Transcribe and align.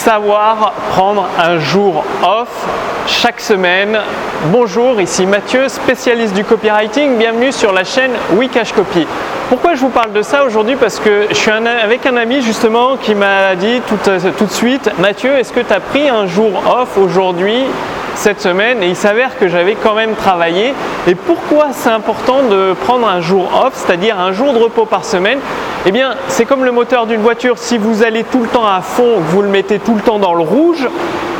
savoir 0.00 0.72
prendre 0.92 1.28
un 1.38 1.58
jour 1.58 2.02
off 2.22 2.48
chaque 3.06 3.38
semaine. 3.38 3.98
Bonjour, 4.46 4.98
ici 4.98 5.26
Mathieu, 5.26 5.68
spécialiste 5.68 6.32
du 6.32 6.42
copywriting. 6.42 7.18
Bienvenue 7.18 7.52
sur 7.52 7.70
la 7.70 7.84
chaîne 7.84 8.12
Wikash 8.32 8.72
Copy. 8.72 9.06
Pourquoi 9.50 9.74
je 9.74 9.80
vous 9.80 9.90
parle 9.90 10.12
de 10.12 10.22
ça 10.22 10.44
aujourd'hui? 10.44 10.76
Parce 10.76 10.98
que 10.98 11.26
je 11.28 11.34
suis 11.34 11.50
avec 11.50 12.06
un 12.06 12.16
ami 12.16 12.40
justement 12.40 12.96
qui 12.96 13.14
m'a 13.14 13.54
dit 13.56 13.82
tout, 13.86 13.98
tout 14.38 14.46
de 14.46 14.50
suite 14.50 14.90
Mathieu, 14.98 15.36
est-ce 15.36 15.52
que 15.52 15.60
tu 15.60 15.72
as 15.72 15.80
pris 15.80 16.08
un 16.08 16.26
jour 16.26 16.50
off 16.66 16.96
aujourd'hui 16.96 17.66
cette 18.14 18.40
semaine 18.40 18.82
et 18.82 18.88
il 18.88 18.96
s'avère 18.96 19.38
que 19.38 19.48
j'avais 19.48 19.74
quand 19.74 19.94
même 19.94 20.14
travaillé. 20.14 20.74
Et 21.06 21.14
pourquoi 21.14 21.68
c'est 21.72 21.90
important 21.90 22.42
de 22.50 22.74
prendre 22.84 23.08
un 23.08 23.20
jour 23.20 23.48
off, 23.64 23.72
c'est-à-dire 23.74 24.18
un 24.18 24.32
jour 24.32 24.52
de 24.52 24.58
repos 24.58 24.84
par 24.84 25.04
semaine? 25.04 25.38
Eh 25.86 25.92
bien, 25.92 26.14
c'est 26.28 26.44
comme 26.44 26.66
le 26.66 26.72
moteur 26.72 27.06
d'une 27.06 27.22
voiture, 27.22 27.56
si 27.56 27.78
vous 27.78 28.02
allez 28.02 28.22
tout 28.24 28.40
le 28.40 28.48
temps 28.48 28.66
à 28.66 28.82
fond, 28.82 29.16
vous 29.18 29.40
le 29.40 29.48
mettez 29.48 29.78
tout 29.78 29.94
le 29.94 30.02
temps 30.02 30.18
dans 30.18 30.34
le 30.34 30.42
rouge, 30.42 30.86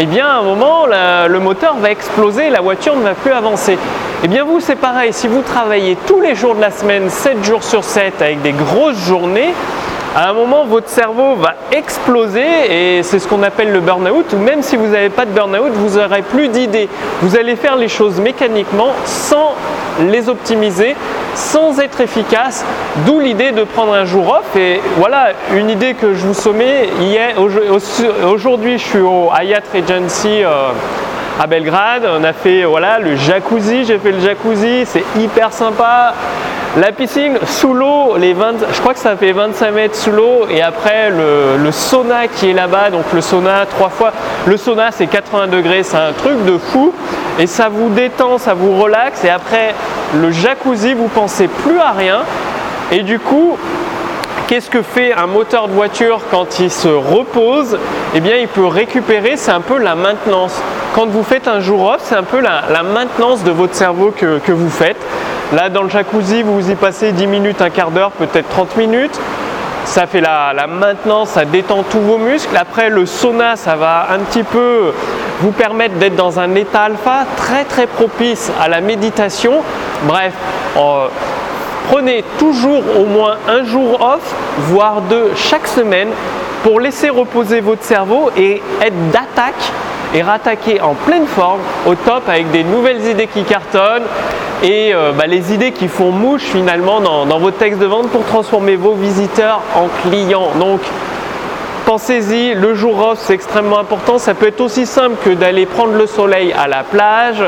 eh 0.00 0.06
bien 0.06 0.26
à 0.26 0.38
un 0.38 0.42
moment 0.42 0.86
le 0.86 1.38
moteur 1.38 1.76
va 1.76 1.92
exploser, 1.92 2.50
la 2.50 2.60
voiture 2.60 2.96
ne 2.96 3.02
va 3.02 3.14
plus 3.14 3.30
avancer. 3.30 3.78
Eh 4.24 4.28
bien 4.28 4.42
vous 4.42 4.58
c'est 4.58 4.74
pareil, 4.74 5.12
si 5.12 5.28
vous 5.28 5.42
travaillez 5.42 5.96
tous 6.08 6.20
les 6.20 6.34
jours 6.34 6.56
de 6.56 6.60
la 6.60 6.72
semaine, 6.72 7.10
7 7.10 7.44
jours 7.44 7.62
sur 7.62 7.84
7 7.84 8.20
avec 8.22 8.42
des 8.42 8.50
grosses 8.50 8.98
journées, 9.06 9.54
à 10.16 10.30
un 10.30 10.32
moment, 10.32 10.64
votre 10.64 10.88
cerveau 10.88 11.34
va 11.34 11.54
exploser 11.72 12.44
et 12.70 13.02
c'est 13.02 13.18
ce 13.18 13.26
qu'on 13.26 13.42
appelle 13.42 13.72
le 13.72 13.80
burn-out. 13.80 14.32
Ou 14.32 14.38
même 14.38 14.62
si 14.62 14.76
vous 14.76 14.86
n'avez 14.86 15.08
pas 15.08 15.26
de 15.26 15.32
burn-out, 15.32 15.72
vous 15.74 15.98
n'aurez 15.98 16.22
plus 16.22 16.46
d'idées. 16.46 16.88
Vous 17.20 17.36
allez 17.36 17.56
faire 17.56 17.74
les 17.74 17.88
choses 17.88 18.20
mécaniquement 18.20 18.92
sans 19.04 19.54
les 20.08 20.28
optimiser, 20.28 20.94
sans 21.34 21.80
être 21.80 22.00
efficace. 22.00 22.64
D'où 23.06 23.20
l'idée 23.20 23.52
de 23.52 23.64
prendre 23.64 23.92
un 23.92 24.04
jour 24.04 24.28
off. 24.28 24.56
Et 24.56 24.80
voilà 24.96 25.32
une 25.54 25.70
idée 25.70 25.94
que 25.94 26.14
je 26.14 26.26
vous 26.26 26.34
sommets. 26.34 26.88
Aujourd'hui, 28.26 28.78
je 28.78 28.84
suis 28.84 29.00
au 29.00 29.30
Hyatt 29.32 29.64
Regency. 29.72 30.42
Euh, 30.42 30.70
à 31.40 31.48
Belgrade, 31.48 32.08
on 32.08 32.22
a 32.22 32.32
fait 32.32 32.64
voilà, 32.64 33.00
le 33.00 33.16
jacuzzi, 33.16 33.84
j'ai 33.84 33.98
fait 33.98 34.12
le 34.12 34.20
jacuzzi, 34.20 34.86
c'est 34.86 35.02
hyper 35.16 35.52
sympa. 35.52 36.14
La 36.76 36.90
piscine 36.90 37.38
sous 37.46 37.72
l'eau, 37.72 38.16
les 38.16 38.32
20, 38.32 38.72
je 38.72 38.80
crois 38.80 38.94
que 38.94 39.00
ça 39.00 39.16
fait 39.16 39.30
25 39.30 39.70
mètres 39.70 39.94
sous 39.94 40.10
l'eau 40.10 40.46
et 40.50 40.60
après 40.60 41.08
le, 41.10 41.70
sauna 41.70 42.26
qui 42.26 42.50
est 42.50 42.52
là-bas, 42.52 42.90
donc 42.90 43.04
le 43.12 43.20
sauna 43.20 43.64
trois 43.66 43.90
fois, 43.90 44.12
le 44.46 44.56
sauna 44.56 44.90
c'est 44.90 45.06
80 45.06 45.46
degrés, 45.46 45.84
c'est 45.84 45.96
un 45.96 46.12
truc 46.12 46.44
de 46.44 46.58
fou 46.58 46.92
et 47.38 47.46
ça 47.46 47.68
vous 47.68 47.90
détend, 47.90 48.38
ça 48.38 48.54
vous 48.54 48.76
relaxe 48.76 49.24
et 49.24 49.30
après 49.30 49.72
le 50.14 50.30
jacuzzi 50.30 50.94
vous 50.94 51.08
pensez 51.08 51.48
plus 51.48 51.78
à 51.78 51.92
rien 51.92 52.22
et 52.92 53.02
du 53.02 53.18
coup 53.18 53.56
Qu'est-ce 54.46 54.68
que 54.68 54.82
fait 54.82 55.14
un 55.14 55.26
moteur 55.26 55.68
de 55.68 55.72
voiture 55.72 56.20
quand 56.30 56.60
il 56.60 56.70
se 56.70 56.88
repose? 56.88 57.78
Eh 58.14 58.20
bien, 58.20 58.36
il 58.36 58.46
peut 58.46 58.66
récupérer, 58.66 59.38
c'est 59.38 59.52
un 59.52 59.62
peu 59.62 59.78
la 59.78 59.94
maintenance. 59.94 60.60
Quand 60.94 61.06
vous 61.06 61.22
faites 61.22 61.48
un 61.48 61.60
jour 61.60 61.82
off, 61.86 62.02
c'est 62.04 62.14
un 62.14 62.24
peu 62.24 62.40
la, 62.40 62.82
maintenance 62.82 63.42
de 63.42 63.50
votre 63.50 63.74
cerveau 63.74 64.12
que, 64.14 64.38
que 64.40 64.52
vous 64.52 64.68
faites. 64.68 64.98
Là, 65.54 65.70
dans 65.70 65.82
le 65.82 65.88
jacuzzi, 65.88 66.42
vous 66.42 66.70
y 66.70 66.74
passez 66.74 67.12
10 67.12 67.26
minutes, 67.26 67.62
un 67.62 67.70
quart 67.70 67.90
d'heure, 67.90 68.10
peut-être 68.10 68.48
30 68.50 68.76
minutes. 68.76 69.18
Ça 69.84 70.06
fait 70.06 70.20
la, 70.20 70.66
maintenance, 70.66 71.30
ça 71.30 71.44
détend 71.44 71.82
tous 71.82 72.00
vos 72.00 72.18
muscles. 72.18 72.56
Après, 72.56 72.88
le 72.88 73.06
sauna, 73.06 73.56
ça 73.56 73.76
va 73.76 74.08
un 74.10 74.18
petit 74.20 74.42
peu 74.42 74.92
vous 75.40 75.52
permettre 75.52 75.94
d'être 75.96 76.16
dans 76.16 76.40
un 76.40 76.54
état 76.54 76.82
alpha 76.82 77.24
très 77.36 77.64
très 77.64 77.86
propice 77.86 78.50
à 78.60 78.68
la 78.68 78.80
méditation. 78.80 79.62
Bref, 80.04 80.32
euh, 80.76 81.08
prenez 81.90 82.24
toujours 82.38 82.82
au 82.98 83.04
moins 83.04 83.36
un 83.46 83.64
jour 83.64 84.00
off, 84.00 84.34
voire 84.68 85.02
deux 85.02 85.32
chaque 85.36 85.66
semaine, 85.66 86.08
pour 86.62 86.80
laisser 86.80 87.10
reposer 87.10 87.60
votre 87.60 87.84
cerveau 87.84 88.30
et 88.36 88.62
être 88.80 89.10
d'attaque 89.10 89.72
et 90.14 90.22
rattaquer 90.22 90.80
en 90.80 90.94
pleine 90.94 91.26
forme 91.26 91.60
au 91.86 91.94
top 91.94 92.28
avec 92.28 92.50
des 92.50 92.64
nouvelles 92.64 93.04
idées 93.06 93.26
qui 93.26 93.42
cartonnent 93.42 94.04
et 94.62 94.94
euh, 94.94 95.12
bah, 95.12 95.26
les 95.26 95.52
idées 95.52 95.72
qui 95.72 95.88
font 95.88 96.10
mouche 96.12 96.42
finalement 96.42 97.00
dans, 97.00 97.26
dans 97.26 97.38
votre 97.38 97.58
texte 97.58 97.80
de 97.80 97.86
vente 97.86 98.08
pour 98.08 98.24
transformer 98.24 98.76
vos 98.76 98.94
visiteurs 98.94 99.60
en 99.74 99.88
clients. 100.08 100.50
Donc 100.58 100.80
pensez-y, 101.84 102.54
le 102.54 102.74
jour 102.74 102.98
off 103.08 103.18
c'est 103.20 103.34
extrêmement 103.34 103.78
important. 103.78 104.18
Ça 104.18 104.34
peut 104.34 104.46
être 104.46 104.60
aussi 104.60 104.86
simple 104.86 105.16
que 105.22 105.30
d'aller 105.30 105.66
prendre 105.66 105.94
le 105.94 106.06
soleil 106.06 106.52
à 106.52 106.68
la 106.68 106.84
plage, 106.84 107.42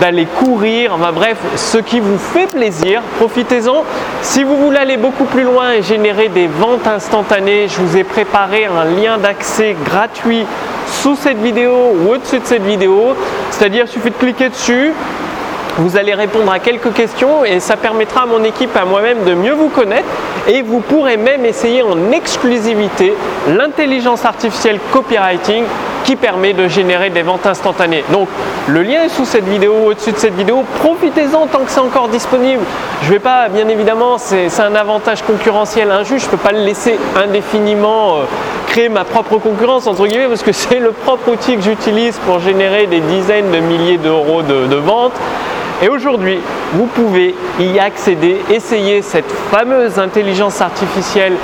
d'aller 0.00 0.26
courir, 0.26 0.92
enfin 0.94 1.12
bref, 1.12 1.38
ce 1.54 1.78
qui 1.78 2.00
vous 2.00 2.18
fait 2.18 2.48
plaisir, 2.48 3.00
profitez-en. 3.18 3.84
Si 4.22 4.42
vous 4.42 4.56
voulez 4.56 4.78
aller 4.78 4.96
beaucoup 4.96 5.24
plus 5.24 5.44
loin 5.44 5.70
et 5.70 5.82
générer 5.82 6.28
des 6.28 6.48
ventes 6.48 6.86
instantanées, 6.86 7.68
je 7.68 7.80
vous 7.80 7.96
ai 7.96 8.02
préparé 8.02 8.66
un 8.66 8.84
lien 8.84 9.18
d'accès 9.18 9.76
gratuit 9.84 10.44
sous 11.02 11.16
cette 11.16 11.38
vidéo 11.38 11.72
ou 12.00 12.12
au-dessus 12.12 12.38
de 12.38 12.46
cette 12.46 12.64
vidéo. 12.64 13.14
C'est-à-dire, 13.50 13.84
il 13.86 13.90
suffit 13.90 14.10
de 14.10 14.16
cliquer 14.16 14.48
dessus, 14.48 14.92
vous 15.78 15.96
allez 15.96 16.14
répondre 16.14 16.52
à 16.52 16.60
quelques 16.60 16.92
questions 16.92 17.44
et 17.44 17.58
ça 17.58 17.76
permettra 17.76 18.22
à 18.22 18.26
mon 18.26 18.44
équipe, 18.44 18.76
à 18.76 18.84
moi-même 18.84 19.24
de 19.24 19.34
mieux 19.34 19.54
vous 19.54 19.68
connaître 19.68 20.06
et 20.46 20.62
vous 20.62 20.78
pourrez 20.78 21.16
même 21.16 21.44
essayer 21.44 21.82
en 21.82 22.12
exclusivité 22.12 23.12
l'intelligence 23.48 24.24
artificielle 24.24 24.78
copywriting 24.92 25.64
qui 26.04 26.14
permet 26.14 26.52
de 26.52 26.68
générer 26.68 27.10
des 27.10 27.22
ventes 27.22 27.46
instantanées. 27.46 28.04
Donc 28.12 28.28
le 28.68 28.82
lien 28.82 29.02
est 29.02 29.08
sous 29.08 29.24
cette 29.24 29.48
vidéo, 29.48 29.74
au-dessus 29.86 30.12
de 30.12 30.16
cette 30.16 30.34
vidéo. 30.34 30.62
Profitez-en 30.80 31.46
tant 31.46 31.60
que 31.60 31.70
c'est 31.70 31.80
encore 31.80 32.08
disponible. 32.08 32.62
Je 33.02 33.08
ne 33.08 33.12
vais 33.14 33.18
pas, 33.18 33.48
bien 33.48 33.66
évidemment, 33.68 34.18
c'est 34.18 34.48
un 34.60 34.74
avantage 34.76 35.22
concurrentiel 35.22 35.90
injuste. 35.90 36.26
Je 36.26 36.26
ne 36.26 36.30
peux 36.30 36.42
pas 36.42 36.52
le 36.52 36.60
laisser 36.60 36.98
indéfiniment 37.16 38.18
euh, 38.18 38.24
ma 38.90 39.04
propre 39.04 39.38
concurrence, 39.38 39.86
entre 39.86 40.06
guillemets, 40.06 40.28
parce 40.28 40.42
que 40.42 40.52
c'est 40.52 40.80
le 40.80 40.92
propre 40.92 41.30
outil 41.30 41.56
que 41.56 41.62
j'utilise 41.62 42.18
pour 42.26 42.40
générer 42.40 42.86
des 42.86 43.00
dizaines 43.00 43.50
de 43.50 43.58
milliers 43.58 43.98
d'euros 43.98 44.42
de, 44.42 44.66
de 44.66 44.76
ventes. 44.76 45.18
Et 45.82 45.88
aujourd'hui, 45.88 46.38
vous 46.72 46.86
pouvez 46.86 47.34
y 47.58 47.78
accéder, 47.78 48.40
essayer 48.50 49.02
cette 49.02 49.30
fameuse 49.50 49.98
intelligence 49.98 50.60
artificielle 50.60 51.34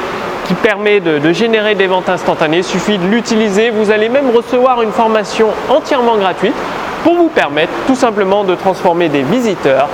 qui 0.47 0.55
permet 0.55 0.99
de, 0.99 1.33
générer 1.33 1.77
des 1.77 1.87
ventes 1.87 2.09
instantanées. 2.09 2.59
Il 2.59 2.65
suffit 2.65 2.99
de 2.99 3.07
l'utiliser. 3.07 3.71
Vous 3.71 3.91
allez 3.91 4.09
même 4.09 4.31
recevoir 4.35 4.83
une 4.83 4.91
formation 4.91 5.49
entièrement 5.69 6.17
gratuite 6.17 6.55
pour 7.05 7.15
vous 7.15 7.29
permettre 7.29 7.73
tout 7.87 7.95
simplement 7.95 8.43
de 8.45 8.57
transformer 8.57 9.09
des 9.09 9.23
visiteurs 9.23 9.89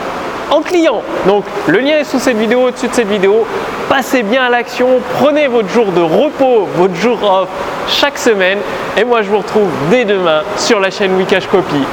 en 0.51 0.63
clients. 0.63 1.03
Donc 1.27 1.45
le 1.67 1.79
lien 1.79 1.99
est 1.99 2.05
sous 2.05 2.19
cette 2.19 2.39
vidéo, 2.39 2.69
au-dessus 2.69 2.89
de 2.89 2.95
cette 2.95 3.09
vidéo. 3.09 3.45
Passez 3.89 4.25
bien 4.25 4.43
à 4.43 4.51
l'action, 4.51 5.01
prenez 5.21 5.47
votre 5.47 5.69
jour 5.69 5.93
de 5.93 6.01
repos, 6.01 6.69
votre 6.75 6.95
jour 6.97 7.23
off 7.23 7.49
chaque 7.89 8.19
semaine. 8.19 8.59
Et 8.97 9.05
moi 9.05 9.23
je 9.23 9.31
vous 9.31 9.39
retrouve 9.39 9.71
dès 9.91 10.05
demain 10.05 10.43
sur 10.57 10.81
la 10.81 10.91
chaîne 10.91 11.17
Wikash 11.17 11.47
Copy. 11.47 11.85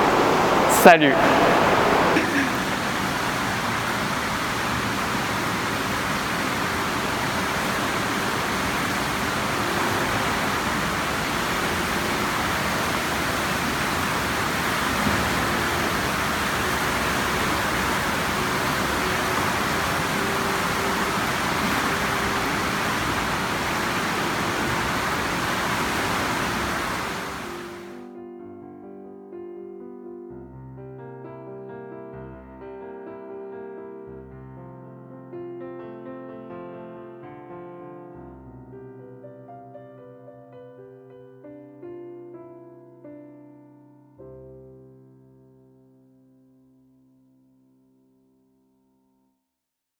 Salut 0.70 1.14